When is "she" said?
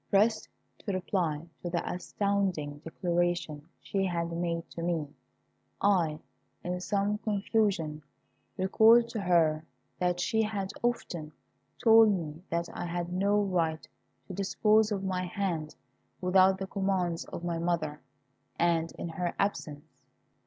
3.81-4.03, 10.19-10.41